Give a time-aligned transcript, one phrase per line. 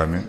[0.00, 0.22] руками.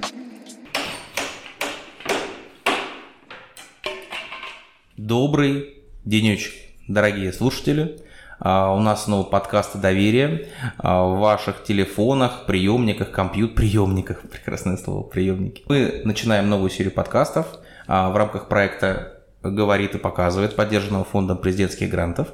[4.98, 6.54] Добрый денечек,
[6.88, 8.00] дорогие слушатели.
[8.40, 15.04] А, у нас снова подкасты доверия а, в ваших телефонах, приемниках, компьютер, приемниках, прекрасное слово,
[15.04, 15.64] приемники.
[15.68, 17.48] Мы начинаем новую серию подкастов
[17.88, 22.30] а, в рамках проекта «Говорит и показывает», поддержанного фондом президентских грантов.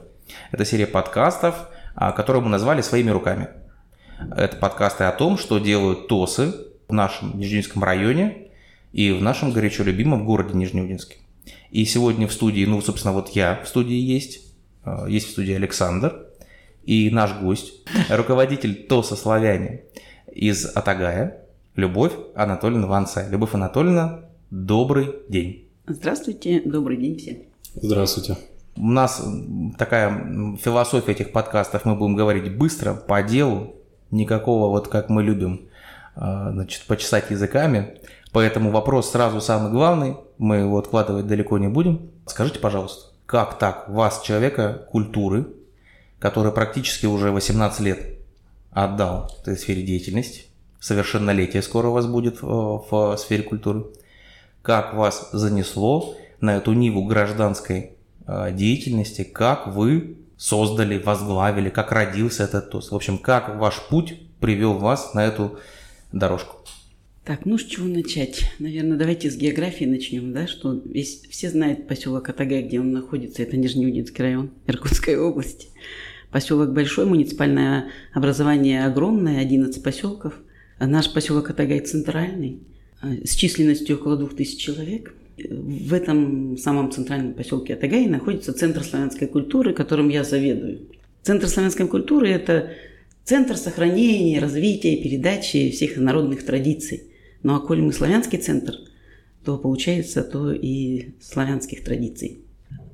[0.52, 3.48] Это серия подкастов, которую мы назвали «Своими руками».
[4.36, 8.48] Это подкасты о том, что делают ТОСы в нашем Нижнеудинском районе
[8.94, 11.18] и в нашем горячо любимом городе Нижнеудинске.
[11.72, 14.42] И сегодня в студии, ну, собственно, вот я в студии есть,
[14.86, 16.26] э, есть в студии Александр
[16.86, 17.74] и наш гость,
[18.10, 19.82] руководитель ТОСа «Славяне»
[20.34, 21.42] из Атагая,
[21.76, 23.28] Любовь Анатольевна Ванца.
[23.30, 25.68] Любовь Анатольевна, добрый день.
[25.86, 27.38] Здравствуйте, добрый день всем.
[27.76, 28.36] Здравствуйте.
[28.76, 29.24] У нас
[29.78, 33.76] такая философия этих подкастов, мы будем говорить быстро, по делу,
[34.10, 35.68] никакого вот как мы любим,
[36.18, 38.00] значит, почесать языками.
[38.32, 42.12] Поэтому вопрос сразу самый главный, мы его откладывать далеко не будем.
[42.26, 45.48] Скажите, пожалуйста, как так вас, человека культуры,
[46.20, 48.20] который практически уже 18 лет
[48.72, 50.46] отдал этой сфере деятельности,
[50.80, 53.86] совершеннолетие скоро у вас будет в сфере культуры,
[54.62, 57.92] как вас занесло на эту ниву гражданской
[58.28, 62.92] э, деятельности, как вы создали, возглавили, как родился этот ТОС.
[62.92, 65.58] В общем, как ваш путь привел вас на эту
[66.12, 66.58] дорожку.
[67.28, 68.54] Так, ну с чего начать?
[68.58, 73.44] Наверное, давайте с географии начнем, да, что весь, все знают поселок Атагай, где он находится,
[73.44, 75.68] это Нижнеудинский район Иркутской области.
[76.32, 80.36] Поселок большой, муниципальное образование огромное, 11 поселков.
[80.80, 82.60] Наш поселок Атагай центральный,
[83.02, 85.14] э, с численностью около 2000 человек.
[85.38, 90.80] В этом самом центральном поселке Атагай находится Центр славянской культуры, которым я заведую.
[91.24, 92.72] Центр славянской культуры– это
[93.28, 97.04] центр сохранения, развития передачи всех народных традиций–
[97.44, 98.74] ну а коль мы славянский центр,
[99.44, 102.40] то получается то и славянских традиций.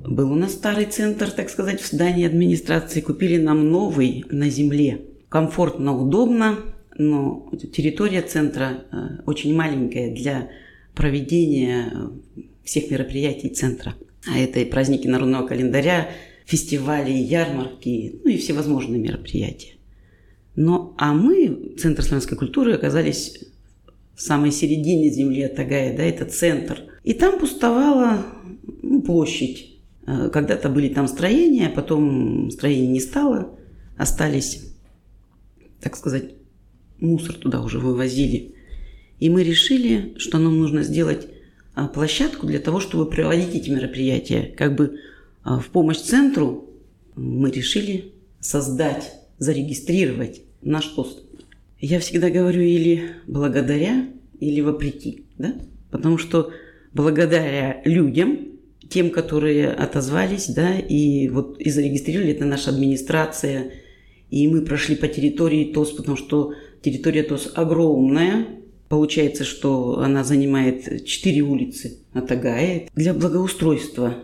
[0.05, 3.01] Был у нас старый центр, так сказать, в здании администрации.
[3.01, 5.01] Купили нам новый на земле.
[5.29, 6.59] Комфортно, удобно,
[6.97, 10.50] но территория центра э, очень маленькая для
[10.94, 12.11] проведения
[12.63, 13.95] всех мероприятий центра.
[14.31, 16.09] А это и праздники народного календаря,
[16.45, 19.73] фестивали, ярмарки, ну и всевозможные мероприятия.
[20.56, 23.46] Но, а мы, Центр славянской культуры, оказались
[24.16, 26.84] в самой середине земли Тагая, да, это центр.
[27.03, 28.25] И там пустовала
[28.81, 29.80] ну, площадь.
[30.06, 33.58] Э, когда-то были там строения, потом строений не стало,
[33.97, 34.74] остались,
[35.81, 36.36] так сказать,
[37.00, 38.56] мусор туда уже вывозили.
[39.19, 41.28] И мы решили, что нам нужно сделать
[41.75, 44.53] а, площадку для того, чтобы проводить эти мероприятия.
[44.58, 45.00] Как бы
[45.44, 46.69] а, в помощь центру
[47.16, 51.23] мы решили создать, зарегистрировать наш пост.
[51.79, 54.07] Я всегда говорю или благодаря,
[54.39, 55.55] или вопреки, да?
[55.91, 56.51] Потому что
[56.94, 58.39] благодаря людям,
[58.89, 63.71] тем, которые отозвались, да, и вот и зарегистрировали, это наша администрация,
[64.29, 68.47] и мы прошли по территории ТОС, потому что территория ТОС огромная,
[68.94, 72.88] Получается, что она занимает 4 улицы Атагая.
[72.94, 74.23] Для благоустройства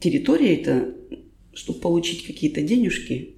[0.00, 0.94] территории это,
[1.54, 3.35] чтобы получить какие-то денежки,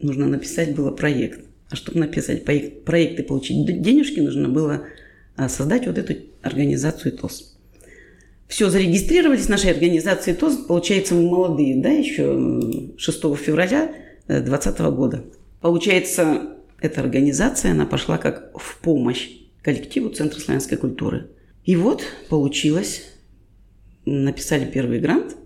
[0.00, 1.46] нужно написать было проект.
[1.70, 4.86] А чтобы написать проект и получить денежки, нужно было
[5.36, 7.56] а, создать вот эту организацию ТОС.
[8.46, 13.92] Все, зарегистрировались в нашей организации ТОС, получается, мы молодые, да, еще 6 февраля
[14.28, 15.24] 2020 э, года.
[15.60, 19.30] Получается, эта организация, она пошла как в помощь
[19.62, 21.30] коллективу Центра славянской культуры.
[21.64, 23.02] И вот получилось,
[24.04, 25.36] написали первый грант,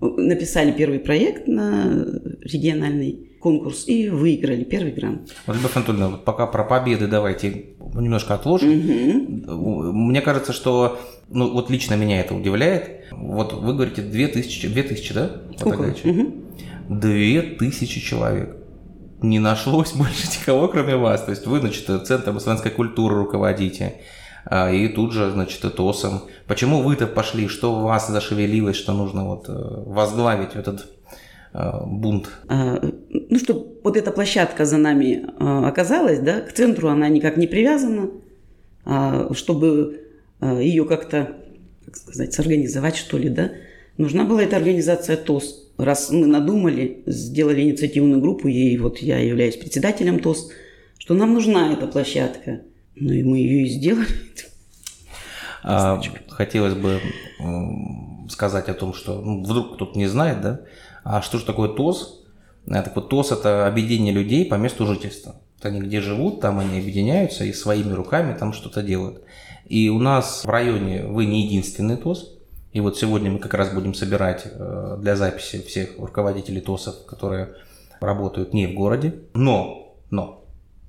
[0.00, 5.34] написали первый проект на региональный конкурс и выиграли первый грант.
[5.46, 8.70] Вот, Любовь Анатольевна, вот пока про победы давайте немножко отложим.
[8.70, 9.92] Угу.
[9.92, 10.98] Мне кажется, что,
[11.28, 13.04] ну вот лично меня это удивляет.
[13.12, 15.30] Вот вы говорите 2000, 2000 да?
[15.60, 15.88] Около.
[15.88, 16.32] Угу.
[16.88, 18.56] 2000 человек.
[19.20, 21.22] Не нашлось больше никого, кроме вас.
[21.22, 24.00] То есть вы, значит, Центром славянской культуры руководите.
[24.46, 26.22] А, и тут же, значит, ТОСом.
[26.46, 27.48] Почему вы-то пошли?
[27.48, 30.86] Что у вас зашевелилось, что нужно вот э, возглавить этот
[31.54, 32.28] бунт?
[32.48, 32.80] А,
[33.10, 37.46] ну, чтобы вот эта площадка за нами э, оказалась, да, к центру она никак не
[37.46, 38.10] привязана,
[38.84, 40.00] а, чтобы
[40.40, 41.36] э, ее как-то,
[41.84, 43.52] как сказать, сорганизовать, что ли, да,
[43.98, 45.72] нужна была эта организация ТОС.
[45.78, 50.50] Раз мы надумали, сделали инициативную группу, и вот я являюсь председателем ТОС,
[50.98, 52.62] что нам нужна эта площадка.
[52.96, 54.06] Ну и мы ее и сделали.
[55.62, 57.00] А, хотелось бы
[58.28, 60.60] сказать о том, что ну, вдруг кто-то не знает, да,
[61.04, 62.24] а что же такое ТОС?
[62.66, 65.36] Так вот, ТОС– это объединение людей по месту жительства.
[65.56, 69.22] Вот они где живут, там они объединяются и своими руками там что-то делают.
[69.66, 72.38] И у нас в районе вы не единственный ТОС.
[72.72, 77.54] И вот сегодня мы как раз будем собирать э, для записи всех руководителей ТОСов, которые
[78.00, 79.14] работают не в городе.
[79.34, 80.44] Но, но,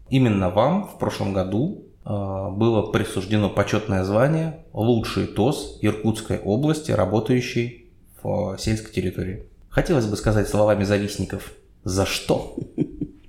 [0.09, 7.91] именно вам в прошлом году э, было присуждено почетное звание «Лучший ТОС Иркутской области, работающий
[8.23, 9.45] в сельской территории».
[9.75, 11.51] Хотелось бы сказать словами завистников
[11.83, 12.55] «За что?».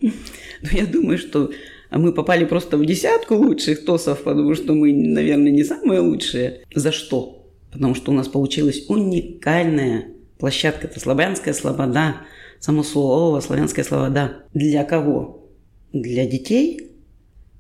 [0.01, 1.51] Ну, я думаю, что
[1.91, 6.63] мы попали просто в десятку лучших ТОСов, потому что мы, наверное, не самые лучшие.
[6.73, 7.51] За что?
[7.73, 10.07] Потому что у нас получилась уникальная
[10.39, 10.87] площадка.
[10.87, 12.19] Это Славянская Слобода,
[12.61, 14.45] само слово Славянская Слобода.
[14.55, 15.49] Для кого?
[15.93, 16.93] Для детей,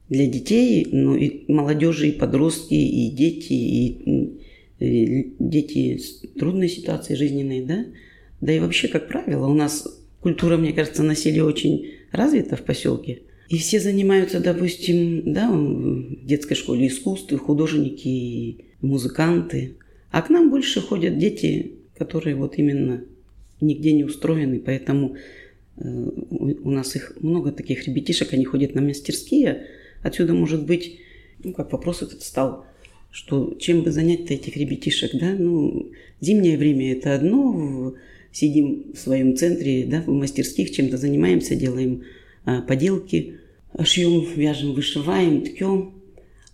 [0.08, 4.38] для детей, ну и молодежи, и подростки, и дети, и,
[4.78, 7.84] и дети с трудной ситуацией жизненной, да?
[8.40, 9.86] Да и вообще, как правило, у нас
[10.20, 13.22] культура, мне кажется, на селе очень развита в поселке.
[13.48, 19.76] И все занимаются, допустим, да, в детской школе искусств, художники, и музыканты.
[20.10, 23.04] А к нам больше ходят дети, которые вот именно
[23.60, 25.16] нигде не устроены, поэтому
[25.76, 29.66] э, у нас их много таких ребятишек, они ходят на мастерские.
[30.02, 31.00] Отсюда может быть,
[31.42, 32.66] ну как вопрос этот стал,
[33.10, 35.34] что чем бы занять-то этих ребятишек, да?
[35.38, 35.90] Ну,
[36.20, 37.94] зимнее время это одно,
[38.36, 42.02] сидим в своем центре, да, в мастерских, чем-то занимаемся, делаем
[42.44, 43.38] а, поделки,
[43.82, 45.94] шьем, вяжем, вышиваем, ткем.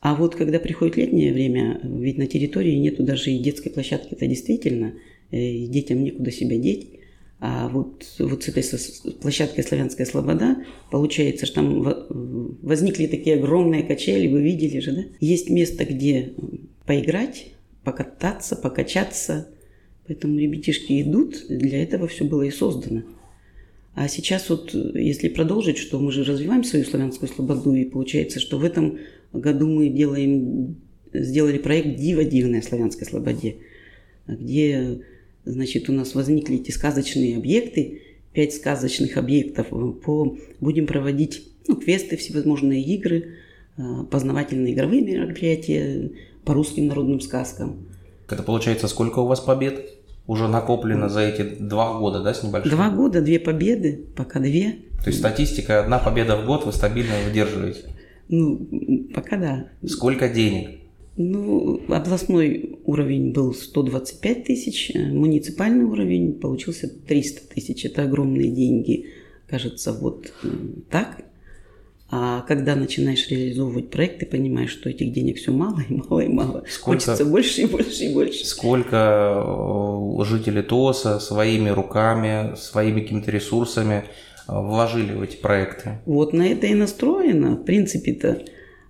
[0.00, 4.28] А вот когда приходит летнее время, ведь на территории нету даже и детской площадки, это
[4.28, 4.94] действительно,
[5.32, 6.86] э, и детям некуда себя деть.
[7.40, 8.62] А вот, вот с этой
[9.20, 10.58] площадкой «Славянская слобода»
[10.92, 11.82] получается, что там
[12.62, 15.02] возникли такие огромные качели, вы видели же, да?
[15.18, 16.34] Есть место, где
[16.86, 17.46] поиграть,
[17.82, 19.48] покататься, покачаться.
[20.06, 23.02] Поэтому ребятишки идут, для этого все было и создано.
[23.94, 28.58] А сейчас вот, если продолжить, что мы же развиваем свою славянскую слободу, и получается, что
[28.58, 28.98] в этом
[29.32, 30.76] году мы делаем,
[31.12, 33.56] сделали проект «Дива дивная славянской слободе»,
[34.26, 35.02] где,
[35.44, 38.00] значит, у нас возникли эти сказочные объекты,
[38.32, 39.68] пять сказочных объектов.
[39.68, 43.34] По, будем проводить ну, квесты, всевозможные игры,
[43.76, 46.12] а, познавательные игровые мероприятия
[46.44, 47.88] по русским народным сказкам.
[48.32, 50.02] Это получается, сколько у вас побед?
[50.26, 52.70] уже накоплено за эти два года, да, с небольшим?
[52.70, 54.78] Два года, две победы, пока две.
[55.02, 57.90] То есть статистика, одна победа в год вы стабильно выдерживаете?
[58.28, 59.68] Ну, пока да.
[59.86, 60.78] Сколько денег?
[61.16, 67.84] Ну, областной уровень был 125 тысяч, муниципальный уровень получился 300 тысяч.
[67.84, 69.06] Это огромные деньги,
[69.46, 70.32] кажется, вот
[70.88, 71.24] так.
[72.14, 76.28] А когда начинаешь реализовывать проект, ты понимаешь, что этих денег все мало и мало и
[76.28, 76.62] мало.
[76.68, 78.44] Сколько, Хочется больше и больше и больше.
[78.44, 84.04] Сколько э, жители ТОСа своими руками, своими какими-то ресурсами
[84.46, 86.00] э, вложили в эти проекты?
[86.04, 87.56] Вот на это и настроено.
[87.56, 88.42] В принципе-то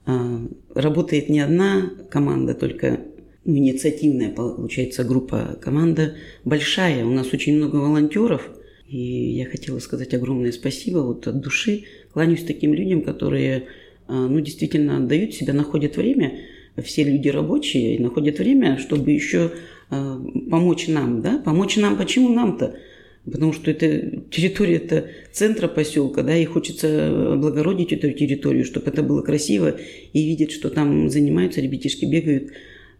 [0.05, 0.39] э,
[0.75, 2.99] работает не одна команда, только
[3.45, 5.57] инициативная, получается, группа.
[5.63, 7.05] Команда большая.
[7.05, 8.51] У нас очень много волонтеров.
[8.89, 13.65] И я хотела сказать огромное спасибо вот от души кланяюсь таким людям, которые
[14.09, 16.39] а, ну, действительно отдают себя, находят время,
[16.83, 19.53] все люди рабочие, находят время, чтобы еще
[19.91, 22.77] а, помочь нам, да, помочь нам, почему нам-то?
[23.25, 29.03] Потому что это территория это центра поселка, да, и хочется облагородить эту территорию, чтобы это
[29.03, 29.77] было красиво,
[30.13, 32.51] и видеть, что там занимаются, ребятишки бегают,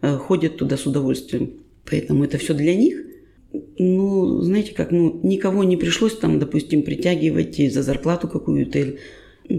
[0.01, 1.53] а, ходят туда с удовольствием.
[1.89, 3.01] Поэтому это все для них–
[3.77, 8.95] ну, знаете как, ну, никого не пришлось там, допустим, притягивать за зарплату какую-то.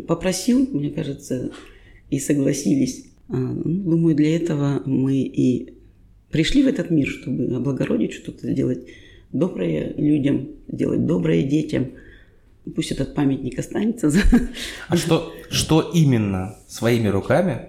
[0.06, 1.52] Попросил, мне кажется,
[2.10, 3.06] и согласились.
[3.28, 5.74] А, ну, думаю, для этого мы и
[6.30, 8.86] пришли в этот мир, чтобы облагородить что-то, сделать
[9.32, 11.92] доброе людям, сделать доброе детям.
[12.74, 14.10] Пусть этот памятник останется.
[14.88, 17.60] А что, что именно своими руками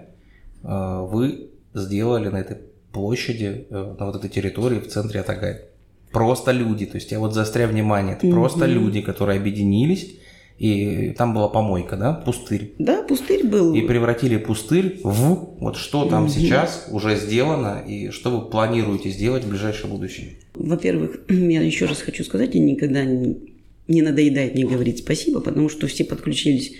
[0.63, 2.58] э, вы сделали на этой
[2.94, 5.75] площади, э, на вот этой территории в центре Атагай?
[6.15, 6.86] Просто люди.
[6.86, 8.31] То есть я вот заостряю внимание, это mm-hmm.
[8.31, 10.15] просто люди, которые объединились,
[10.57, 12.72] и там была помойка, да, пустырь.
[12.79, 13.75] Да, пустырь был.
[13.75, 16.29] И превратили пустырь в вот что там mm-hmm.
[16.29, 20.38] сейчас уже сделано, и что вы планируете сделать в ближайшее будущее.
[20.53, 25.88] Во-первых, я еще раз хочу сказать, и никогда не, надоедает мне говорить спасибо, потому что
[25.88, 26.75] все подключились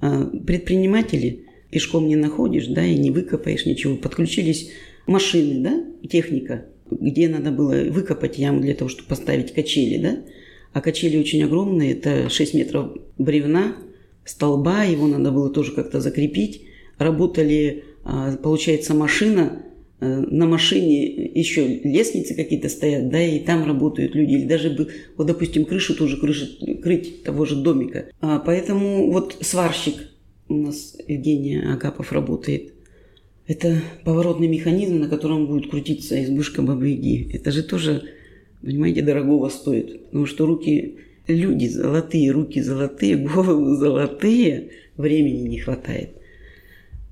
[0.00, 3.96] а, предприниматели, пешком не находишь, да, и не выкопаешь ничего.
[3.96, 4.70] Подключились
[5.06, 10.18] машины, да, техника, где надо было выкопать яму для того, чтобы поставить качели, да?
[10.72, 13.74] А качели очень огромные, это 6 метров бревна,
[14.24, 16.62] столба, его надо было тоже как-то закрепить.
[16.98, 19.62] Работали, а, получается, машина,
[20.00, 21.04] э, на машине
[21.34, 24.34] еще лестницы какие-то стоят, да, и там работают люди.
[24.34, 26.46] Или даже бы, вот, допустим, крышу тоже крышу,
[26.82, 28.06] крыть того же домика.
[28.20, 29.94] А, поэтому вот сварщик,
[30.48, 32.74] у нас Евгения Агапов работает.
[33.50, 37.34] Это поворотный механизм, на котором будет крутиться избушка Бабы-Яги.
[37.34, 38.04] Это же тоже,
[38.62, 40.04] понимаете, дорогого стоит.
[40.04, 46.10] Потому что руки, люди золотые, руки золотые, головы золотые, времени не хватает.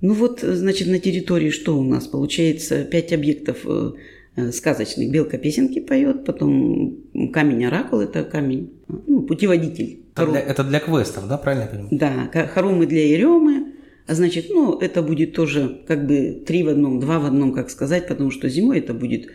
[0.01, 2.07] Ну вот, значит, на территории что у нас?
[2.07, 3.95] Получается, пять объектов э,
[4.37, 5.11] э, сказочных.
[5.11, 6.99] Белка песенки поет, потом
[7.33, 10.03] камень оракул, это камень, ну, путеводитель.
[10.15, 11.89] Это для, это для квестов, да, правильно я понимаю?
[11.91, 13.68] Да, хорумы для Еремы.
[14.09, 17.69] А значит, ну, это будет тоже как бы три в одном, два в одном, как
[17.69, 19.27] сказать, потому что зимой это будет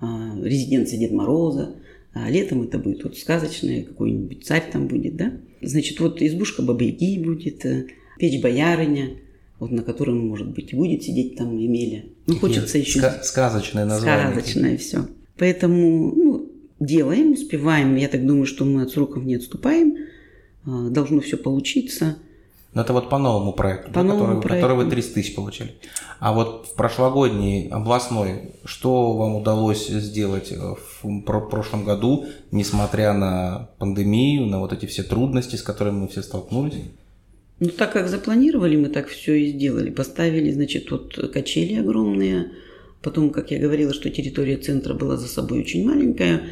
[0.00, 1.76] а, резиденция Деда Мороза,
[2.14, 5.34] а летом это будет вот сказочная, какой-нибудь царь там будет, да.
[5.60, 9.10] Значит, вот избушка Бабы-Яги будет, э, печь Боярыня,
[9.58, 12.04] вот на котором, может быть, будет сидеть там Емеля.
[12.26, 13.00] Ну, хочется еще...
[13.00, 14.32] Ска- сказочное название.
[14.32, 15.08] Сказочное все.
[15.36, 17.96] Поэтому, ну, делаем, успеваем.
[17.96, 19.94] Я так думаю, что мы от сроков не отступаем.
[20.64, 22.16] А, должно все получиться.
[22.74, 24.68] Но это вот по новому проекту, По да, новому который, проекту.
[24.68, 25.74] который вы 30 тысяч получили.
[26.20, 30.56] А вот в прошлогодний областной, что вам удалось сделать э,
[31.02, 36.08] в про- прошлом году, несмотря на пандемию, на вот эти все трудности, с которыми мы
[36.08, 36.76] все столкнулись?
[37.60, 39.90] Ну, так как запланировали, мы так все и сделали.
[39.90, 42.52] Поставили, значит, вот качели огромные.
[43.02, 46.42] Потом, как я говорила, что территория центра была за собой очень маленькая,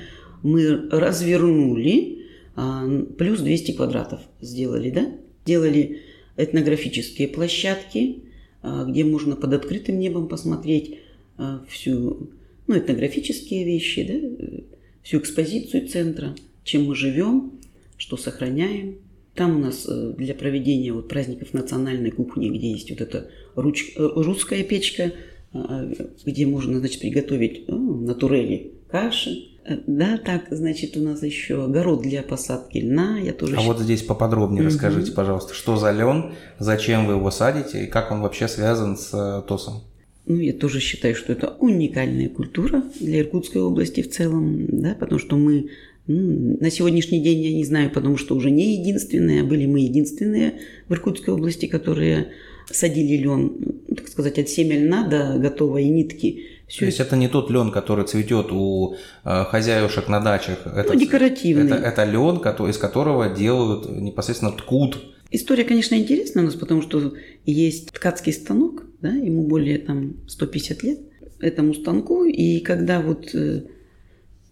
[0.43, 2.87] мы развернули, а,
[3.19, 5.07] плюс 200 квадратов сделали, да?
[5.47, 6.03] Делали
[6.42, 8.23] этнографические площадки,
[8.62, 10.99] а, где можно под открытым небом посмотреть
[11.37, 12.30] а, всю,
[12.66, 14.64] ну, этнографические вещи, да,
[15.02, 17.52] всю экспозицию центра, чем мы живем,
[17.97, 18.99] что сохраняем.
[19.35, 23.92] Там у нас э, для проведения вот праздников национальной кухни, где есть вот эта руч-
[23.97, 25.12] э, русская печка,
[25.52, 25.90] а,
[26.26, 29.50] где можно, значит, приготовить э, на турели каши.
[29.64, 33.19] Э, Да, так, значит, у нас еще огород для посадки льна.
[33.19, 34.69] Я тоже А щ- вот здесь поподробнее Мгм.
[34.71, 39.11] расскажите, пожалуйста, что за лен, зачем вы его садите и как он вообще связан с
[39.12, 39.83] э, ТОСом?
[40.26, 45.19] Ну, я тоже считаю, что это уникальная культура для Иркутской области в целом, да, потому
[45.19, 45.71] что мы
[46.07, 50.92] на сегодняшний день, я не знаю, потому что уже не единственные, были мы единственные в
[50.92, 52.33] Иркутской области, которые
[52.71, 56.47] садили лен, ну, так сказать, от семя льна до готовой нитки.
[56.66, 60.66] То Все есть это не тот лен, который цветет у э, хозяюшек на дачах.
[60.66, 61.66] Это, ну, декоративный.
[61.66, 62.37] это, это лен,
[62.69, 64.99] из которого делают непосредственно ткут.
[65.33, 67.12] История, конечно, интересная у нас, потому что
[67.45, 71.00] есть ткацкий станок, да, ему более там 150 лет,
[71.40, 73.62] этому станку, и когда вот э,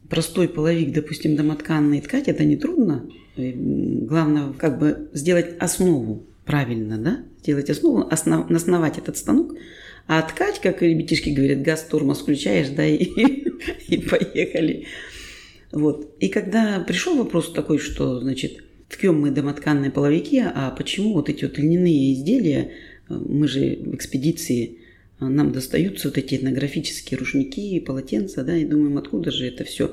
[0.09, 3.09] простой половик, допустим, домотканный ткать, это не трудно.
[3.37, 9.55] Э, Главное, как бы сделать основу правильно, да, сделать основу, основ, основать этот станок,
[10.07, 13.05] а ткать, как ребятишки говорят, газ, тормоз включаешь, да, и,
[13.89, 14.87] и поехали.
[15.71, 16.15] Вот.
[16.19, 21.45] И когда пришел вопрос такой, что, значит, ткем мы домотканные половики, а почему вот эти
[21.45, 22.73] вот льняные изделия,
[23.09, 24.79] э, мы же в экспедиции,
[25.21, 29.93] нам достаются вот эти этнографические рушники, полотенца, да, и думаем, откуда же это все.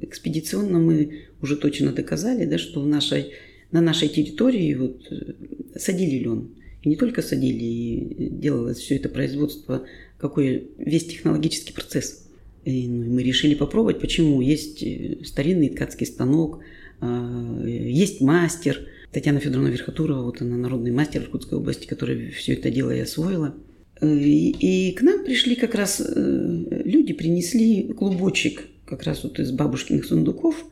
[0.00, 3.32] Экспедиционно мы уже точно доказали, да, что в нашей,
[3.72, 5.34] на нашей территории вот э,
[5.76, 6.50] садили лен.
[6.82, 9.86] И не только садили, и делалось все это производство,
[10.18, 12.26] какой весь технологический процесс.
[12.64, 14.40] И, ну, и мы решили попробовать, почему.
[14.40, 16.60] Есть э, старинный ткацкий станок,
[17.00, 18.86] а, есть мастер.
[19.12, 23.54] Татьяна Федоровна Верхотурова, вот она народный мастер Иркутской области, которая все это дело и освоила.
[24.00, 29.50] Э, И, к нам пришли как раз э, люди, принесли клубочек как раз вот из
[29.52, 30.66] бабушкиных сундуков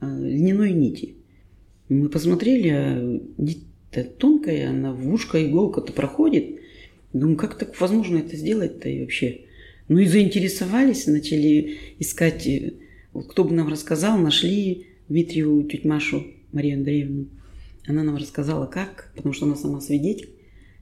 [0.00, 1.14] э, льняной нити.
[1.88, 6.60] Мы посмотрели, а нить-то тонкая, она в ушко иголка-то проходит.
[7.12, 9.42] Думаю, как так возможно это сделать-то и вообще?
[9.88, 12.48] Ну и заинтересовались, начали искать,
[13.28, 17.26] кто бы нам рассказал, нашли Дмитриеву тетю Машу, Марию Андреевну.
[17.86, 20.35] Она нам рассказала, как, потому что она сама свидетель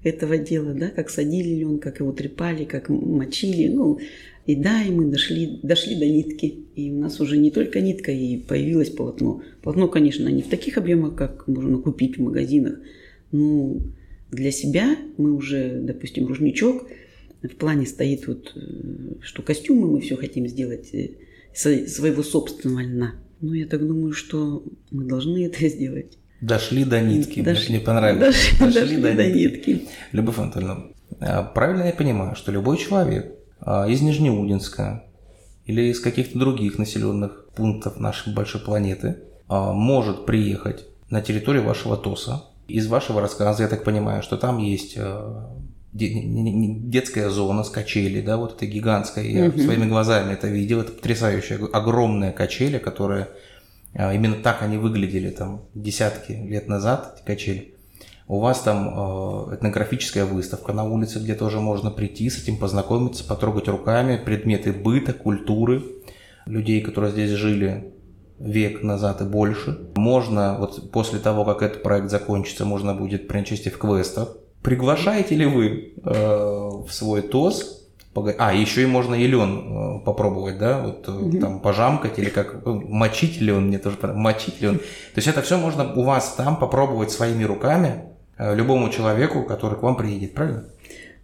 [0.05, 3.99] этого дела, да, как садили лен, как его трепали, как мочили, ну,
[4.47, 6.67] и да, и мы дошли, дошли до нитки.
[6.77, 9.43] И у нас уже не только нитка, и появилось полотно.
[9.63, 12.79] Полотно, конечно, не в таких объемах, как можно купить в магазинах.
[13.33, 13.79] Но
[14.31, 16.87] для себя мы уже, допустим, ружничок,
[17.43, 21.11] в плане стоит вот, э, что костюмы мы все хотим сделать э,
[21.53, 23.15] своего собственного льна.
[23.41, 26.19] Ну, я так думаю, что мы должны это сделать.
[26.49, 27.41] Дошли до нитки.
[27.41, 28.51] Дошли- Мне понравилось.
[28.61, 29.89] Дошли, дошли до нитки.
[30.13, 30.79] Любовь Анатольевна,
[31.21, 35.05] а правильно я понимаю, что любой человек а, из Нижнеудинска
[35.65, 39.17] или из каких-то других населенных пунктов нашей большой планеты
[39.49, 42.43] а, может приехать на территорию вашего ТОСа.
[42.69, 44.99] Из вашего рассказа я так понимаю, что там есть
[45.93, 49.59] детская зона с качели, да, вот это гигантская, я Мгм.
[49.61, 53.29] своими глазами это видел, это потрясающая, огромная качели, которая
[53.95, 57.75] именно так они выглядели там десятки лет назад, эти качели.
[58.27, 63.23] У вас там э, этнографическая выставка на улице, где тоже можно прийти, с этим познакомиться,
[63.23, 65.83] потрогать руками предметы быта, культуры
[66.47, 67.93] людей, которые здесь жили
[68.39, 69.79] век назад и больше.
[69.95, 74.37] Можно, вот после того, как этот проект закончится, можно будет принять участие в квестах.
[74.63, 77.84] Приглашаете ли вы э, в свой ТОС
[78.39, 81.39] а, еще и можно и лен э, попробовать, да, вот угу.
[81.39, 84.79] там пожамкать или как мочить ли он, мне тоже мочить ли он.
[84.79, 88.05] То есть это все можно у вас там попробовать своими руками
[88.39, 90.65] э, любому человеку, который к вам приедет, правильно?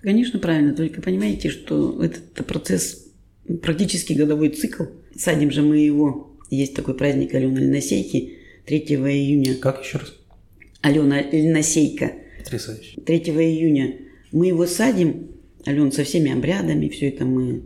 [0.03, 0.75] Конечно, правильно.
[0.75, 3.07] Только понимаете, что этот процесс
[3.63, 4.85] практически годовой цикл.
[5.17, 6.31] Садим же мы его.
[6.51, 9.57] Есть такой праздник Алена Льносейки 3 июня.
[9.57, 10.15] Как еще раз?
[10.81, 12.13] Алена Льносейка.
[12.39, 13.01] Потрясающе.
[13.01, 13.99] 3 июня.
[14.33, 15.29] Мы его садим
[15.67, 17.63] Ален со всеми обрядами, все это мы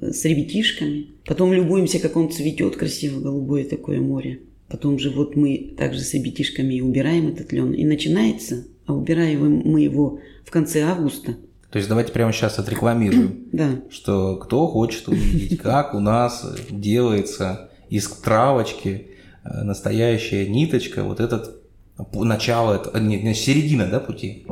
[0.00, 1.08] э, с ребятишками.
[1.24, 4.40] Потом любуемся, как он цветет красиво, голубое такое море.
[4.68, 7.72] Потом же вот мы также с ребятишками убираем этот лен.
[7.72, 11.36] И начинается, а убираем мы его в конце августа.
[11.70, 13.80] То есть давайте прямо сейчас отрекламируем, да.
[13.90, 19.08] что кто хочет увидеть, как у нас делается из травочки
[19.44, 21.63] э, настоящая ниточка, вот этот
[22.12, 24.46] начало, это, не, середина да, пути.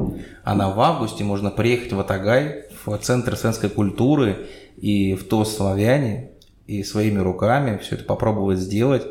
[0.45, 4.47] Она в августе, можно приехать в Атагай, в Центр светской культуры
[4.77, 6.31] и в то славяне,
[6.67, 9.03] и своими руками все это попробовать сделать.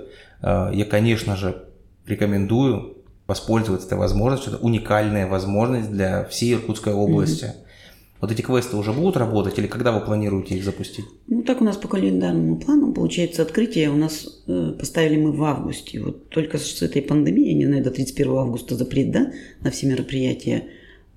[0.41, 1.65] А, я, конечно же,
[2.05, 2.97] рекомендую
[3.27, 4.53] воспользоваться этой возможностью.
[4.53, 7.45] Это уникальная возможность для всей Иркутской области.
[7.45, 7.70] Mm-hmm.
[8.21, 11.05] Вот эти квесты уже будут работать или когда вы планируете их запустить?
[11.27, 15.43] Ну, так у нас по календарному плану, получается, открытие у нас э, поставили мы в
[15.43, 15.99] августе.
[15.99, 20.65] Вот только с этой пандемией, не знаю, до 31 августа запрет, да, на все мероприятия.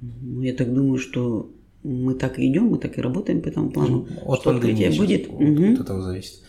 [0.00, 1.50] Ну, я так думаю, что
[1.82, 4.08] мы так и идем, мы так и работаем по этому плану.
[4.08, 5.28] Ну, от что пандемии открытие будет.
[5.28, 5.72] От, угу.
[5.74, 6.40] от этого зависит.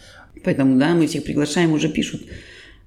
[0.45, 2.21] Поэтому, да, мы всех приглашаем, уже пишут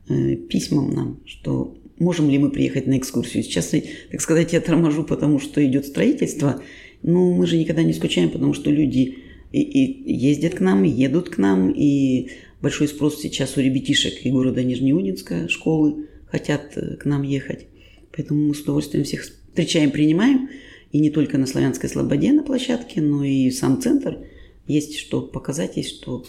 [0.09, 3.43] э, письмам нам, что можем ли мы приехать на экскурсию.
[3.43, 3.75] Сейчас,
[4.11, 6.63] так сказать, я торможу, потому что идет строительство,
[7.03, 9.19] ну, мы же никогда не скучаем, потому что люди
[9.53, 12.31] и, и ездят к нам, и едут к нам, и
[12.61, 17.67] большой спрос сейчас у ребятишек и города Нижнеудинска, школы хотят э, к нам ехать.
[18.15, 20.51] Поэтому мы с удовольствием всех встречаем, принимаем.
[20.91, 24.19] И не только на Славянской Слободе на площадке, но и сам центр.
[24.67, 26.25] Есть что показать, есть что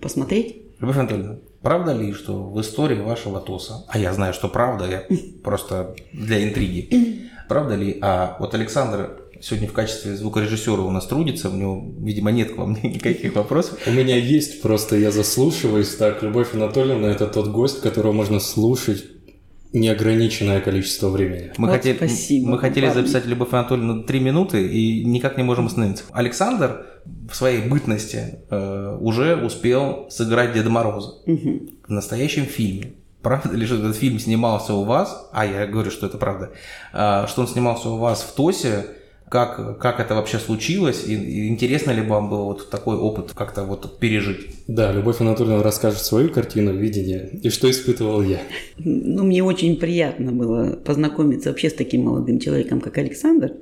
[0.00, 0.63] посмотреть.
[0.84, 5.16] Любовь Анатольевна, правда ли, что в истории вашего ТОСа, а я знаю, что правда, я
[5.42, 11.48] просто для интриги, правда ли, а вот Александр сегодня в качестве звукорежиссера у нас трудится,
[11.48, 13.78] у него, видимо, нет к вам никаких вопросов.
[13.86, 15.96] У меня есть, просто я заслушиваюсь.
[15.96, 19.13] Так, Любовь Анатольевна– это тот гость, которого можно слушать
[19.74, 21.52] неограниченное количество времени.
[21.58, 25.66] Мы, вот хотели, спасибо, мы хотели записать Любовь Анатольевну три минуты и никак не можем
[25.66, 26.04] остановиться.
[26.12, 26.86] Александр
[27.28, 31.68] в своей бытности э, уже успел сыграть Деда Мороза угу.
[31.86, 32.92] в настоящем фильме.
[33.20, 35.28] Правда ли, что этот фильм снимался у вас?
[35.32, 36.52] А, я говорю, что это правда.
[36.92, 38.86] Э, что он снимался у вас в ТОСе
[39.34, 43.64] как, как это вообще случилось, и, и интересно ли вам было вот такой опыт как-то
[43.64, 44.46] вот пережить?
[44.68, 48.38] Да, Любовь Анатольевна расскажет свою картину видения и что испытывал я.
[48.78, 53.54] Ну, мне очень приятно было познакомиться вообще с таким молодым человеком, как Александр,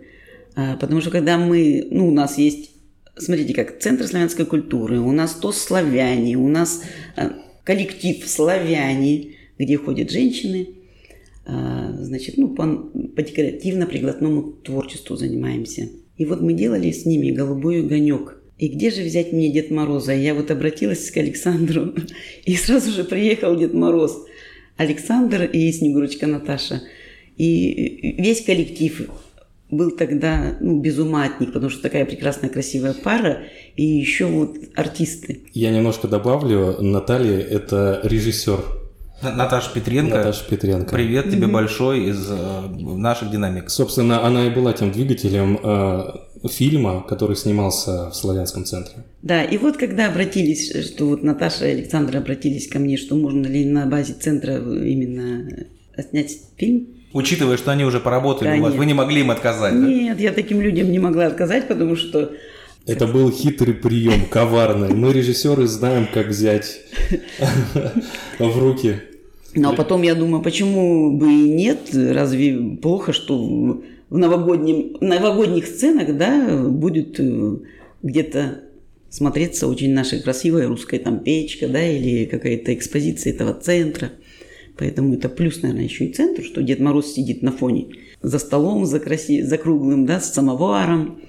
[0.54, 2.72] а, потому что когда мы, ну, у нас есть,
[3.16, 6.82] смотрите, как Центр славянской культуры, у нас то славяне, у нас
[7.16, 7.32] а,
[7.64, 10.68] коллектив славяне, где ходят женщины–
[11.44, 15.88] значит, ну, по, по декоративно-прикладному творчеству занимаемся.
[16.16, 18.38] И вот мы делали с ними голубой огонек.
[18.58, 20.14] И где же взять мне Дед Мороза?
[20.14, 21.94] Я вот обратилась к Александру,
[22.44, 24.24] и сразу же приехал Дед Мороз.
[24.76, 26.82] Александр и Снегурочка Наташа.
[27.36, 29.08] И весь коллектив
[29.70, 34.26] был тогда ну, без ума от них, потому что такая прекрасная, красивая пара, и еще
[34.26, 35.40] вот артисты.
[35.54, 38.81] Я немножко добавлю, Наталья– это режиссер
[39.22, 40.16] Наташа Петренко.
[40.16, 40.92] Наташа Петренко.
[40.92, 41.50] Привет тебе mm-hmm.
[41.50, 43.70] большой из э, наших динамик.
[43.70, 49.04] Собственно, она и была тем двигателем э, фильма, который снимался в Славянском центре.
[49.22, 53.46] Да, и вот когда обратились, что вот Наташа и Александр обратились ко мне, что можно
[53.46, 55.66] ли на базе центра именно
[56.10, 58.78] снять фильм, Учитывая, что они уже поработали да, у вас, нет.
[58.78, 60.22] вы не могли им отказать, Нет, да?
[60.22, 62.32] я таким людям не могла отказать, потому что
[62.86, 64.88] это был хитрый прием, коварный.
[64.88, 66.80] Мы, режиссеры, знаем, как взять
[68.38, 69.02] в руки
[69.54, 71.90] ну а потом я думаю, почему бы и нет?
[71.92, 77.56] Разве плохо, что в новогоднем, новогодних сценах да, будет э,
[78.02, 78.60] где-то
[79.08, 84.12] смотреться очень наша красивая русская там печка, да, или какая-то экспозиция этого центра.
[84.78, 87.88] Поэтому это плюс, наверное, еще и центр, что Дед Мороз сидит на фоне
[88.22, 89.42] за столом, за, краси...
[89.42, 91.20] за круглым, да, с самоваром.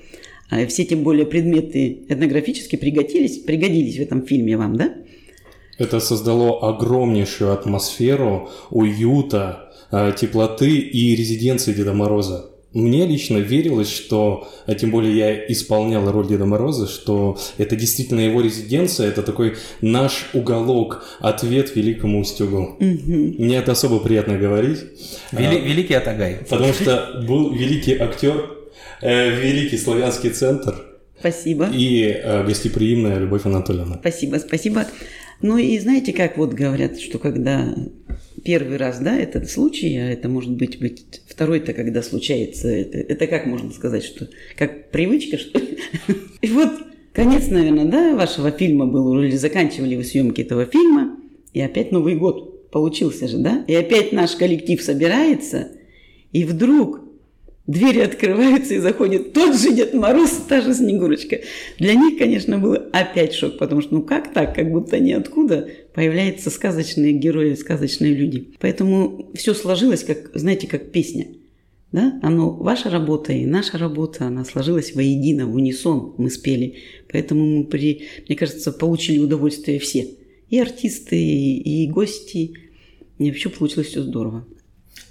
[0.49, 4.93] А все тем более предметы этнографически пригодились, пригодились в этом фильме вам, да?
[5.83, 12.45] Это создало огромнейшую атмосферу уюта, а, теплоты и резиденции Деда Мороза.
[12.71, 18.21] Мне лично верилось, что, а тем более я исполнял роль Деда Мороза, что это действительно
[18.21, 22.77] его резиденция, это такой наш уголок, ответ великому Устюгу.
[22.79, 24.79] Мне это особо приятно говорить.
[25.33, 26.39] Вели, а, великий Атагай.
[26.49, 28.57] Потому что был великий актер,
[29.01, 30.75] э, великий славянский центр.
[31.19, 31.69] Спасибо.
[31.71, 33.97] И э, гостеприимная Любовь Анатольевна.
[33.99, 34.85] Спасибо, спасибо.
[35.43, 37.75] Ну и знаете, как вот говорят, что когда
[38.45, 43.27] первый раз, да, этот случай, а это может быть, быть второй-то, когда случается, это, это
[43.27, 45.59] как можно сказать, что как привычка, что?
[46.41, 46.71] И вот
[47.11, 51.19] конец, наверное, да, вашего фильма был, или заканчивали вы съемки этого фильма,
[51.53, 53.65] и опять Новый год получился же, да?
[53.67, 55.71] И опять наш коллектив собирается,
[56.31, 57.01] и вдруг
[57.65, 61.39] Двери открываются и заходит тот же Дед Мороз, та же Снегурочка.
[61.79, 66.49] Для них, конечно, был опять шок, потому что ну как так, как будто ниоткуда появляются
[66.49, 68.49] сказочные герои, сказочные люди.
[68.59, 71.27] Поэтому все сложилось, как, знаете, как песня.
[71.93, 72.19] Да?
[72.21, 76.79] Оно, ваша работа и наша работа, она сложилась воедино, в унисон мы спели.
[77.09, 80.09] Поэтому мы, при, мне кажется, получили удовольствие все.
[80.49, 82.55] И артисты, и, гости.
[83.19, 84.45] И вообще получилось все здорово.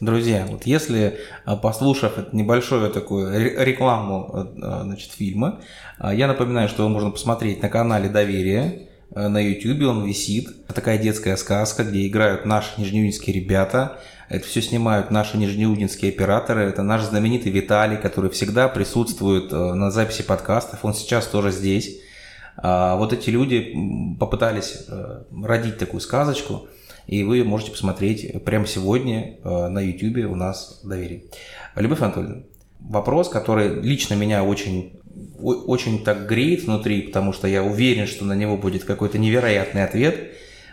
[0.02, 5.60] Друзья, вот если, а, послушав небольшую такую рекламу а, а, значит, фильма,
[6.02, 10.48] я напоминаю, что его можно посмотреть на канале Доверие, на YouTube он висит.
[10.64, 14.00] Это такая детская сказка, где играют наши нижнеудинские ребята.
[14.28, 16.62] Это все снимают наши нижнеудинские операторы.
[16.62, 20.84] Это наш знаменитый Виталий, который всегда присутствует на записи подкастов.
[20.84, 22.00] Он сейчас тоже здесь.
[22.60, 23.72] Вот эти люди
[24.18, 24.88] попытались
[25.30, 26.66] родить такую сказочку–
[27.06, 31.24] и вы можете посмотреть прямо сегодня э, на YouTube у нас доверие.
[31.76, 32.42] Любовь Анатольевна,
[32.80, 35.00] вопрос, который лично меня очень,
[35.40, 40.32] очень так греет внутри, потому что я уверен, что на него будет какой-то невероятный ответ.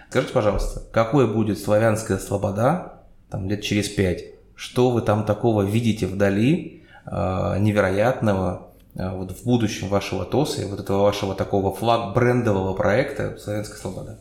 [0.10, 4.26] Скажите, пожалуйста, какой будет славянская слобода там, лет через пять?
[4.56, 10.80] Что вы там такого видите вдали э, невероятного э, вот в будущем вашего ТОСа, вот
[10.80, 14.20] этого вашего такого флаг-брендового проекта «Славянская слобода»?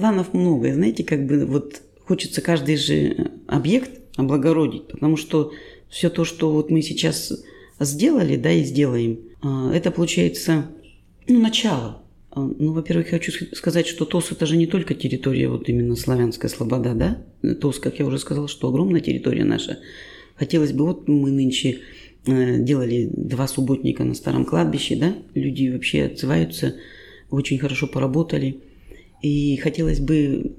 [0.00, 0.72] Планов много.
[0.72, 5.52] знаете, как бы вот хочется каждый же объект облагородить, потому что
[5.90, 7.44] все то, что вот мы сейчас
[7.78, 10.66] сделали, да, и сделаем, а, это получается,
[11.28, 12.02] ну, начало.
[12.30, 16.50] А, ну, во-первых, хочу сказать, что ТОС это же не только территория вот именно славянская
[16.50, 17.54] слобода, да?
[17.54, 19.80] ТОС, как я уже сказала, что огромная территория наша.
[20.36, 21.80] Хотелось бы, вот мы нынче
[22.26, 25.14] э, делали два субботника на старом кладбище, да?
[25.34, 26.76] Люди вообще отзываются,
[27.30, 28.62] очень хорошо поработали.
[29.22, 30.56] И хотелось бы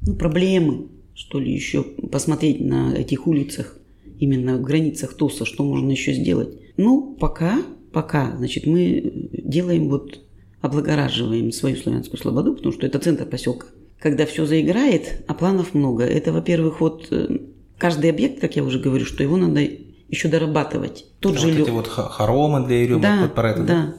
[0.00, 3.76] ну, проблемы, что ли, еще посмотреть на этих улицах,
[4.18, 6.56] именно в границах ТОСа, что можно еще сделать.
[6.76, 10.20] Ну, пока, пока, значит, мы делаем вот,
[10.60, 13.66] облагораживаем свою славянскую слободу, потому что это центр поселка.
[13.98, 16.04] Когда все заиграет, а планов много.
[16.04, 17.38] Это, во-первых, вот э,
[17.78, 19.66] каждый объект, как я уже говорю, что его надо
[20.08, 21.06] еще дорабатывать.
[21.20, 21.62] Тот а же вот лен.
[21.62, 23.94] эти вот хоромы для Ирюма, да, про это, да?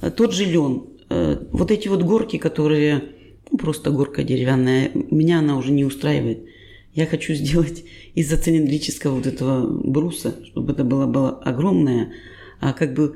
[0.00, 0.10] да.
[0.10, 0.84] Тот же лен,
[1.52, 3.04] вот эти вот горки, которые
[3.50, 6.44] ну, просто горка деревянная, меня она уже не устраивает.
[6.94, 12.12] Я хочу сделать из-за цилиндрического вот этого бруса, чтобы это было, было огромное,
[12.60, 13.14] а как бы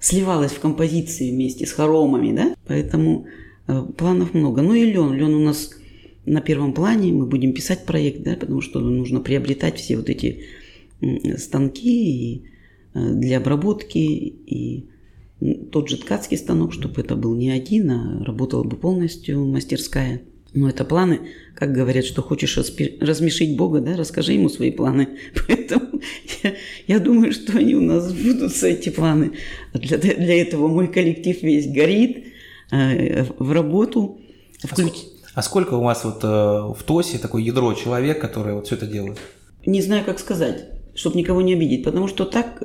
[0.00, 2.54] сливалось в композиции вместе с хоромами, да?
[2.66, 3.26] Поэтому
[3.68, 4.62] э, планов много.
[4.62, 5.12] Ну и лен.
[5.14, 5.70] Лен у нас
[6.26, 7.12] на первом плане.
[7.12, 10.44] Мы будем писать проект, да, потому что нужно приобретать все вот эти
[11.36, 12.42] станки и,
[12.94, 14.86] э, для обработки и
[15.70, 20.22] тот же ткацкий станок, чтобы это был не один, а работала бы полностью мастерская.
[20.54, 21.20] Но это планы,
[21.54, 22.58] как говорят, что хочешь
[23.00, 25.08] размешить Бога, да, расскажи ему свои планы.
[25.48, 26.00] Поэтому
[26.42, 26.54] я,
[26.86, 29.32] я думаю, что они у нас сбудутся, эти планы.
[29.72, 32.26] Для, для этого мой коллектив весь горит
[32.70, 34.20] э, в работу.
[34.62, 34.92] Включ...
[35.34, 38.76] А, а сколько у вас вот э, в ТОСе такое ядро человек, который вот все
[38.76, 39.18] это делает?
[39.64, 41.84] Не знаю, как сказать чтобы никого не обидеть.
[41.84, 42.62] Потому что так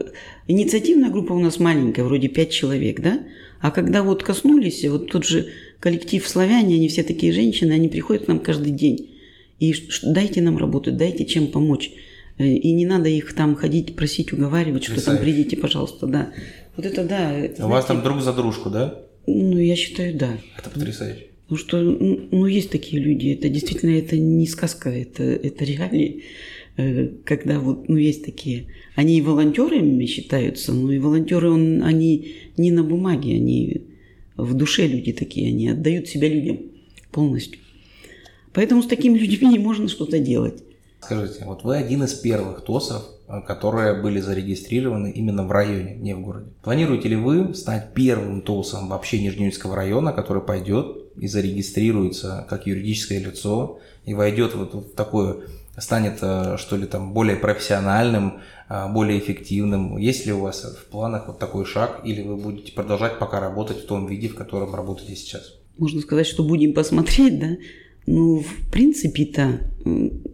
[0.48, 3.20] инициативная группа у нас маленькая, вроде пять человек, да?
[3.60, 5.48] А когда вот коснулись, вот тот же
[5.80, 9.12] коллектив славяне, они все такие женщины, они приходят к нам каждый день.
[9.60, 11.92] И дайте нам работать, дайте чем помочь.
[12.38, 16.32] Э, и не надо их там ходить, просить, уговаривать, что там придите, пожалуйста, да.
[16.76, 17.32] Вот это да.
[17.32, 19.02] Это, У знаете, вас там друг за дружку, да?
[19.26, 20.38] Ну, я считаю, да.
[20.58, 21.28] Это потрясающе.
[21.50, 26.24] Ну что, ну, есть такие люди, это действительно, это не сказка, это, это реалии.
[26.78, 32.36] Э, когда вот, ну, есть такие, они и волонтерами считаются, но и волонтеры, он, они
[32.56, 33.82] не на бумаге, они
[34.36, 36.60] в душе люди такие, они отдают себя людям
[37.12, 37.60] полностью.
[38.54, 40.64] Поэтому с такими людьми не можно что-то делать.
[41.02, 46.14] Скажите, вот вы один из первых ТОСов, э, которые были зарегистрированы именно в районе, не
[46.14, 46.52] в городе.
[46.62, 53.20] Планируете ли вы стать первым ТОСом вообще Нижнеудинского района, который пойдет и зарегистрируется как юридическое
[53.20, 55.38] лицо и войдет вот в такое
[55.80, 59.98] станет, э, что ли, там более профессиональным, э, более эффективным?
[59.98, 63.84] Есть ли у вас в планах вот такой шаг, или вы будете продолжать пока работать
[63.84, 65.54] в том виде, в котором работаете сейчас?
[65.78, 67.58] Можно сказать, что будем посмотреть, да?
[68.08, 69.60] Ну, в принципе-то,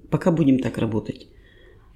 [0.10, 1.28] пока будем так работать.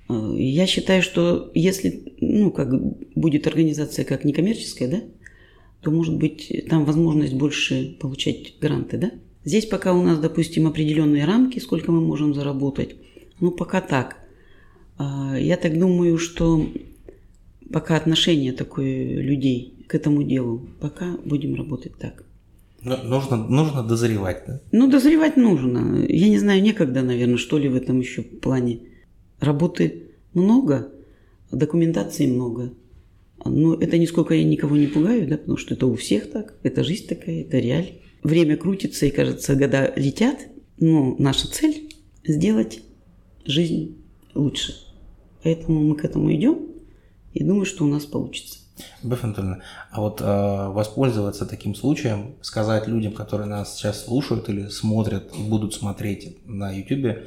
[0.09, 2.69] Э, я считаю, что если, ну, как
[3.15, 5.01] будет организация как некоммерческая, да,
[5.81, 9.11] то, может быть, там возможность больше получать гранты, да?
[9.45, 12.97] Здесь пока у нас, допустим, определенные рамки, сколько мы можем заработать.
[13.39, 14.17] Ну, пока так.
[14.97, 16.67] А, я так думаю, что
[17.71, 22.23] пока отношение такое людей к этому делу, пока будем работать так.
[22.83, 24.61] Но нужно, нужно дозревать, да?
[24.71, 26.05] Ну, дозревать нужно.
[26.07, 28.79] Я не знаю, некогда, наверное, что ли в этом еще плане.
[29.39, 30.89] Работы много,
[31.51, 32.73] документации много.
[33.45, 36.83] Но это нисколько я никого не пугаю, да, потому что это у всех так, это
[36.83, 40.47] жизнь такая, это реаль время крутится и, кажется, года летят,
[40.79, 41.89] но наша цель–
[42.25, 42.81] сделать
[43.47, 43.97] жизнь
[44.33, 44.75] лучше.
[45.43, 46.59] Поэтому мы к этому идем
[47.33, 48.59] и думаю, что у нас получится.
[49.01, 55.31] Любовь а вот э, воспользоваться таким случаем, сказать людям, которые нас сейчас слушают или смотрят,
[55.35, 57.21] будут смотреть на YouTube, э,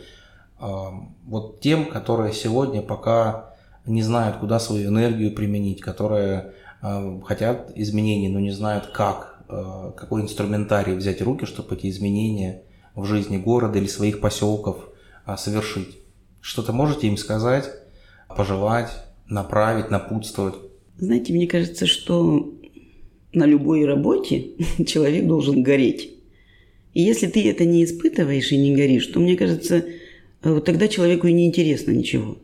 [1.26, 3.54] вот тем, которые сегодня пока
[3.84, 6.52] не знают, куда свою энергию применить, которые
[6.82, 11.90] э, хотят изменений, но не знают, как Э, какой инструментарий взять в руки, чтобы эти
[11.90, 12.62] изменения
[12.94, 14.88] в жизни города или своих поселков
[15.24, 15.98] а, совершить.
[16.40, 17.70] Что-то можете им сказать,
[18.28, 18.90] пожелать,
[19.28, 20.54] направить, напутствовать?
[20.98, 22.52] Знаете, мне кажется, что
[23.32, 24.52] на любой работе
[24.86, 26.10] человек должен гореть.
[26.94, 29.76] И если ты это не испытываешь и не горишь, то, мне кажется,
[30.42, 32.38] э, вот тогда человеку и не интересно ничего.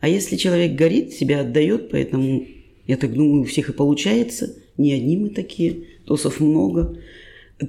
[0.00, 2.46] А если человек горит, себя отдает, поэтому,
[2.86, 6.96] я так думаю, у всех и получается, не одни мы такие– ТОСов много.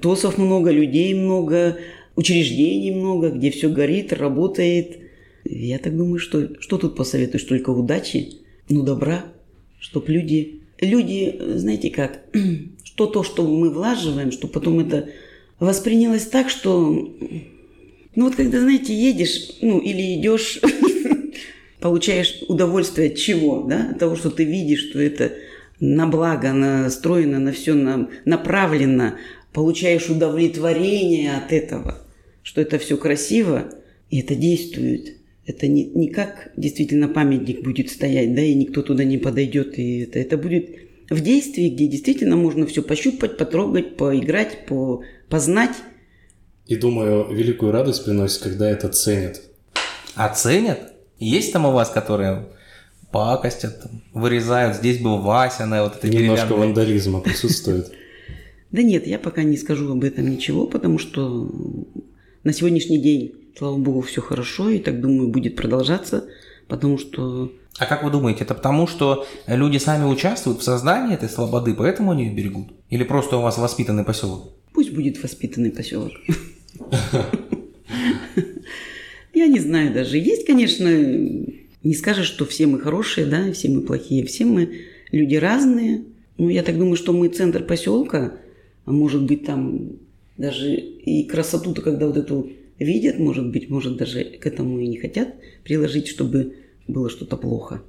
[0.02, 1.78] ТОСов много, людей много,
[2.16, 4.98] учреждений много, где все горит, работает.
[5.44, 7.44] Я так думаю, что что тут посоветуешь?
[7.44, 9.26] Только удачи, ну добра,
[9.80, 10.56] чтоб люди...
[10.80, 12.22] Люди, знаете как,
[12.84, 15.10] что то, что мы влаживаем, что потом это
[15.60, 17.14] воспринялось так, что...
[18.16, 20.60] Ну вот когда, знаете, едешь, ну или идешь,
[21.80, 23.90] получаешь удовольствие от чего, да?
[23.92, 25.34] От того, что ты видишь, что это
[25.80, 29.16] на благо настроено, на все на, направлено,
[29.54, 32.02] получаешь удовлетворение от этого,
[32.44, 33.74] что это все красиво,
[34.10, 35.19] и это действует.
[35.50, 40.02] Это не, не как действительно памятник будет стоять, да, и никто туда не подойдет, и
[40.02, 40.70] это, это будет
[41.10, 45.76] в действии, где действительно можно все пощупать, потрогать, поиграть, по, познать.
[46.68, 49.42] И думаю, великую радость приносит, когда это ценят.
[50.14, 50.94] А ценят?
[51.18, 52.50] Есть там у вас, которые
[53.12, 54.76] пакостят, вырезают.
[54.76, 57.92] Здесь был Вася на вот этой Немножко вандализма присутствует.
[58.72, 61.52] Да нет, я пока не скажу об этом ничего, потому что
[62.44, 66.30] на сегодняшний день, слава богу, все хорошо, и так думаю, будет продолжаться,
[66.70, 67.52] потому что...
[67.78, 72.12] А как вы думаете, это потому, что люди сами участвуют в создании этой слободы, поэтому
[72.12, 72.70] они ее берегут?
[72.90, 74.54] Или просто у вас воспитанный поселок?
[74.74, 76.14] Пусть будет воспитанный поселок.
[79.34, 80.18] Я не знаю даже.
[80.18, 85.36] Есть, конечно, не скажешь, что все мы хорошие, да, все мы плохие, все мы люди
[85.36, 86.06] разные.
[86.38, 88.36] Ну, я так думаю, что мы центр поселка,
[88.86, 89.98] а может быть там
[90.38, 94.98] даже и красоту-то, когда вот эту видят, может быть, может даже к этому и не
[94.98, 95.30] хотят
[95.64, 96.56] приложить, чтобы
[96.88, 97.82] было что-то плохо.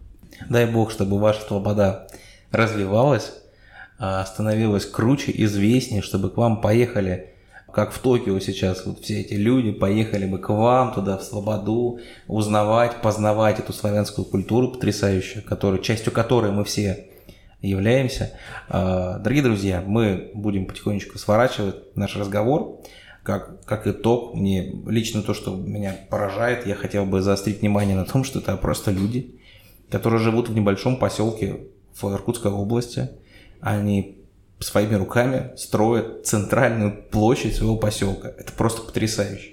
[0.49, 2.09] Дай бог, чтобы ваша свобода
[2.51, 3.33] развивалась,
[3.99, 7.31] а, становилась круче, известнее, чтобы к вам поехали
[7.73, 12.01] как в Токио сейчас вот все эти люди поехали бы к вам туда, в Слободу,
[12.27, 17.07] узнавать, познавать эту славянскую культуру потрясающую, которую, частью которой мы все
[17.61, 18.33] являемся.
[18.69, 22.81] А, дорогие друзья, мы будем потихонечку сворачивать наш разговор.
[23.31, 28.05] Как, как итог, мне лично то, что меня поражает, я хотел бы заострить внимание на
[28.05, 29.41] том, что это просто люди,
[29.89, 31.61] которые живут в небольшом поселке
[31.95, 33.11] в Иркутской области.
[33.61, 34.19] Они
[34.59, 38.33] своими руками строят центральную площадь своего поселка.
[38.37, 39.53] Это просто потрясающе.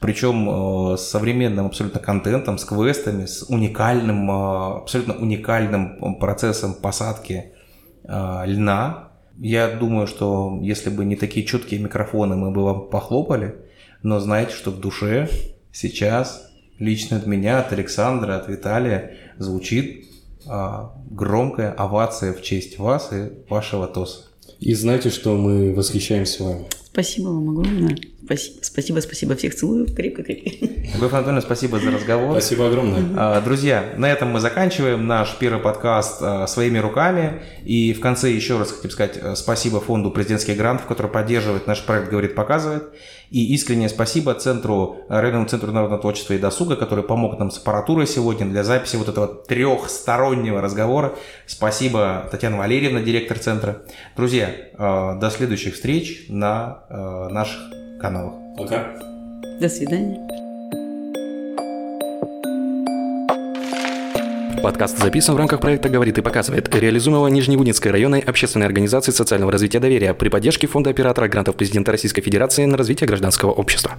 [0.00, 0.48] Причем
[0.92, 7.52] э, с современным абсолютно контентом, с квестами, с уникальным, э, абсолютно уникальным процессом посадки
[8.04, 9.11] э, льна.
[9.44, 13.56] Я думаю, что если бы не такие чуткие микрофоны, мы бы вам похлопали.
[14.00, 15.28] Но знаете, что в душе
[15.72, 20.06] сейчас лично от меня, от Александра, от Виталия звучит
[20.46, 24.28] а, громкая овация в честь вас и вашего ТОСа.
[24.60, 26.66] И знаете, что мы восхищаемся вами.
[26.92, 27.96] Спасибо вам огромное.
[28.22, 29.34] Спасибо, спасибо, спасибо.
[29.34, 29.86] Всех целую.
[29.86, 30.50] Крепко-крепко.
[30.94, 32.32] Любовь Анатольевна, спасибо за разговор.
[32.32, 33.02] Спасибо огромное.
[33.16, 37.42] А, Друзья, на этом мы заканчиваем наш первый подкаст а, своими руками.
[37.64, 41.82] И в конце еще раз хотим сказать а, спасибо фонду президентских грантов, который поддерживает наш
[41.82, 42.84] проект «Говорит, показывает».
[43.30, 48.06] И искреннее спасибо Центру, Районному центру народного творчества и досуга, который помог нам с аппаратурой
[48.06, 51.14] сегодня для записи вот этого трехстороннего разговора.
[51.46, 53.84] Спасибо Татьяна Валерьевна, директор центра.
[54.16, 58.34] Друзья, до следующих встреч на наших каналах.
[58.56, 58.92] Пока.
[59.60, 60.18] До свидания.
[64.62, 69.80] Подкаст записан в рамках проекта «Говорит и показывает», реализуемого Нижневудинской районной общественной организацией социального развития
[69.80, 73.94] доверия при поддержке Фонда оператора грантов президента Российской Федерации на развитие гражданского общества.